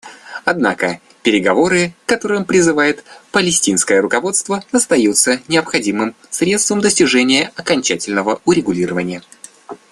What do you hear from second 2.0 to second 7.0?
к которым призывает палестинское руководство, остаются необходимым средством